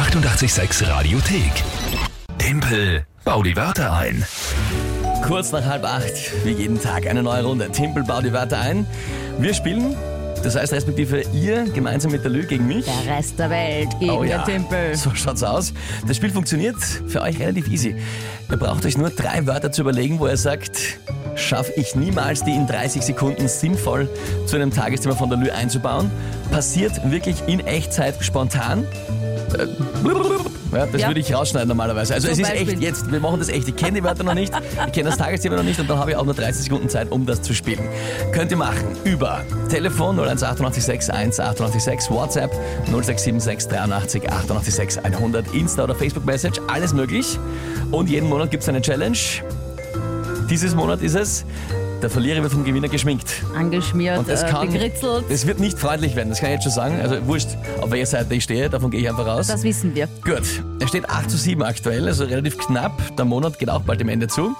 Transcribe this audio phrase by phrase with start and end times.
[0.00, 1.52] 886 Radiothek.
[2.38, 4.24] Tempel, bau die Wörter ein.
[5.26, 7.70] Kurz nach halb acht, wie jeden Tag, eine neue Runde.
[7.70, 8.86] Timpel, bau die Wörter ein.
[9.38, 9.94] Wir spielen,
[10.42, 12.86] das heißt respektive ihr gemeinsam mit der Lü gegen mich.
[12.86, 14.96] Der Rest der Welt gegen Oh ja, den Tempel.
[14.96, 15.74] so schaut's aus.
[16.08, 17.94] Das Spiel funktioniert für euch relativ easy.
[18.50, 20.98] Ihr braucht euch nur drei Wörter zu überlegen, wo ihr sagt,
[21.40, 24.08] schaffe ich niemals, die in 30 Sekunden sinnvoll
[24.46, 26.10] zu einem Tagesthema von der Lü einzubauen.
[26.50, 28.84] Passiert wirklich in Echtzeit spontan.
[29.58, 29.66] Äh,
[30.72, 31.08] Ja, das Ja.
[31.08, 32.14] würde ich rausschneiden normalerweise.
[32.14, 32.74] Also Zum es ist Beispiel.
[32.74, 33.66] echt jetzt, wir machen das echt.
[33.66, 34.52] Ich kenne die Wörter noch nicht,
[34.86, 37.10] ich kenne das Tagesthema noch nicht und dann habe ich auch nur 30 Sekunden Zeit,
[37.10, 37.80] um das zu spielen.
[38.30, 42.52] Könnt ihr machen über Telefon 01886 1886, WhatsApp
[42.86, 47.36] 0676 83 886 100, Insta oder Facebook Message, alles möglich.
[47.90, 49.18] Und jeden Monat gibt es eine Challenge.
[50.50, 51.44] Dieses Monat ist es,
[52.02, 53.44] der Verlierer wird vom Gewinner geschminkt.
[53.56, 54.68] Angeschmiert, Und das äh, kann,
[55.28, 57.00] es wird nicht freundlich werden, das kann ich jetzt schon sagen.
[57.00, 57.50] Also wurscht,
[57.80, 59.46] auf welcher Seite ich stehe, davon gehe ich einfach aus.
[59.46, 60.08] Das wissen wir.
[60.24, 60.42] Gut,
[60.80, 63.00] es steht 8 zu 7 aktuell, also relativ knapp.
[63.16, 64.56] Der Monat geht auch bald dem Ende zu.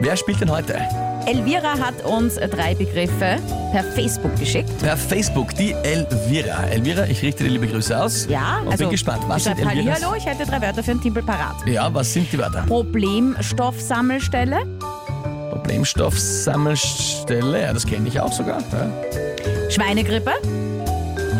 [0.00, 0.78] Wer spielt denn heute?
[1.26, 3.38] Elvira hat uns drei Begriffe
[3.72, 4.70] per Facebook geschickt.
[4.78, 6.68] Per Facebook, die Elvira.
[6.68, 8.28] Elvira, ich richte dir liebe Grüße aus.
[8.30, 9.24] Ja, und also bin gespannt.
[9.26, 10.04] Was sind Elviras?
[10.04, 11.56] Hallo, ich hätte drei Wörter für den Timpel parat.
[11.66, 12.62] Ja, was sind die Wörter?
[12.68, 14.75] Problemstoffsammelstelle,
[15.66, 18.60] Problemstoffsammelstelle, ja, das kenne ich auch sogar.
[18.70, 18.88] Ja.
[19.68, 20.30] Schweinegrippe,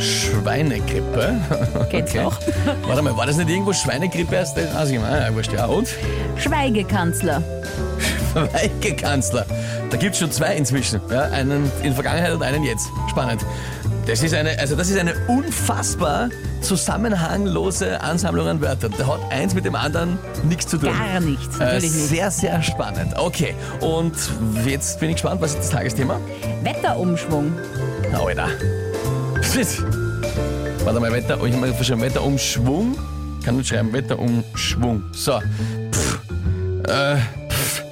[0.00, 1.40] Schweinegrippe.
[1.90, 2.36] geht's noch?
[2.88, 4.58] Warte mal, war das nicht irgendwo Schweinegrippe erst?
[4.58, 5.66] Also, ja, wurscht, ja.
[5.66, 5.94] Und?
[6.38, 7.40] Schweigekanzler,
[8.34, 9.46] Weigekanzler.
[9.90, 11.00] Da gibt es schon zwei inzwischen.
[11.08, 12.88] Ja, einen in der Vergangenheit und einen jetzt.
[13.08, 13.46] Spannend.
[14.06, 16.28] Das ist eine, also das ist eine unfassbar
[16.60, 18.94] zusammenhanglose Ansammlung an Wörtern.
[18.96, 20.90] Da hat eins mit dem anderen nichts zu tun.
[20.96, 22.08] gar nichts, Äh, natürlich nicht.
[22.08, 23.14] sehr, sehr spannend.
[23.18, 24.14] Okay, und
[24.64, 26.20] jetzt bin ich gespannt, was ist das Tagesthema?
[26.62, 27.52] Wetterumschwung,
[28.12, 28.48] Na, Alter.
[29.42, 29.82] Shit.
[30.84, 32.96] Warte mal, Wetter, ich habe verschrieben, Wetterumschwung.
[33.44, 35.02] Kann nicht schreiben, Wetterumschwung.
[35.12, 35.40] So.
[35.92, 36.18] Pff.
[36.88, 37.16] Äh,
[37.50, 37.82] pff.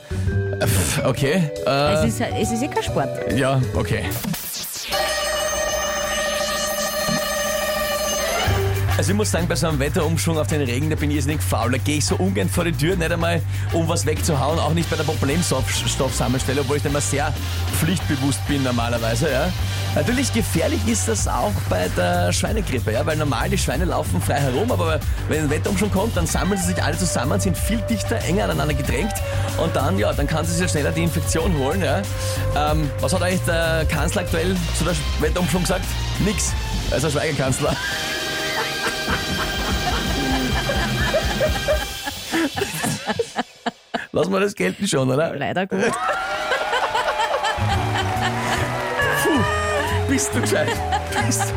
[0.61, 1.05] Äh, pff.
[1.05, 1.51] Okay.
[1.67, 3.09] Äh, es, ist, es ist eh kein Sport.
[3.37, 4.05] ja, okay.
[8.97, 11.43] Also ich muss sagen, bei so einem Wetterumschwung auf den Regen, da bin ich irrsinnig
[11.43, 11.73] faul.
[11.73, 14.89] Da gehe ich so ungern vor die Tür, nicht einmal um was wegzuhauen, auch nicht
[14.89, 17.35] bei der Problemstoffsammelstelle, obwohl ich da immer sehr
[17.81, 19.33] pflichtbewusst bin normalerweise.
[19.33, 19.53] Ja.
[19.97, 24.41] Natürlich gefährlich ist das auch bei der Schweinegrippe, ja, weil normal die Schweine laufen frei
[24.41, 28.21] herum, aber wenn ein Wetterumschwung kommt, dann sammeln sie sich alle zusammen, sind viel dichter,
[28.23, 29.15] enger aneinander gedrängt
[29.61, 31.83] und dann, ja, dann kann sie sich schneller die Infektion holen.
[31.83, 32.01] Ja.
[32.57, 35.85] Ähm, was hat eigentlich der Kanzler aktuell zu der Wetterumschwung gesagt?
[36.25, 36.53] Nix.
[36.93, 37.75] Also Schweigekanzler.
[44.15, 45.35] Lass mal das gelten schon, oder?
[45.35, 45.81] Leider gut.
[50.09, 50.69] Bist du gescheit?
[51.27, 51.53] Bist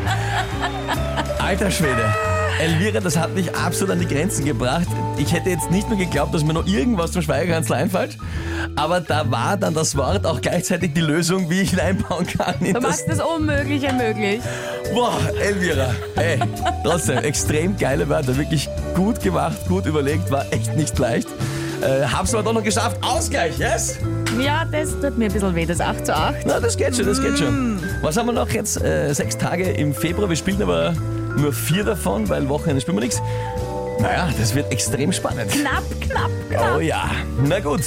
[1.38, 2.12] Alter Schwede.
[2.58, 4.88] Elvira, das hat mich absolut an die Grenzen gebracht.
[5.18, 8.18] Ich hätte jetzt nicht nur geglaubt, dass mir noch irgendwas zum Schweigekanzler einfällt,
[8.74, 12.56] aber da war dann das Wort auch gleichzeitig die Lösung, wie ich ihn einbauen kann.
[12.60, 14.40] Du machst das Unmögliche möglich.
[14.92, 16.40] Boah, Elvira, ey,
[16.82, 21.28] trotzdem, extrem geile Wörter, wirklich gut gemacht, gut überlegt, war echt nicht leicht.
[21.80, 22.96] Äh, hab's aber doch noch geschafft.
[23.02, 23.98] Ausgleich, yes?
[24.40, 26.36] Ja, das tut mir ein bisschen weh, das 8 zu 8.
[26.46, 27.80] Na, das geht schon, das geht schon.
[28.02, 28.82] Was haben wir noch jetzt?
[28.82, 30.28] Äh, sechs Tage im Februar.
[30.28, 30.92] Wir spielen aber
[31.36, 33.20] nur vier davon, weil Wochenende spielen wir nichts.
[34.00, 35.50] Naja, das wird extrem spannend.
[35.50, 36.76] Knapp, knapp, knapp.
[36.76, 37.10] Oh ja.
[37.44, 37.80] Na gut,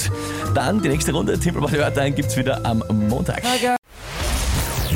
[0.54, 1.38] dann die nächste Runde.
[1.38, 3.42] Timpel macht die Wörter ein, gibt's wieder am Montag.